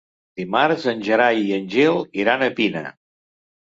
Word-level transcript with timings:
Dimarts 0.39 0.85
en 0.93 1.05
Gerai 1.09 1.39
i 1.43 1.53
en 1.61 1.71
Gil 1.77 2.03
iran 2.27 2.51
a 2.51 2.53
Pina. 2.61 2.87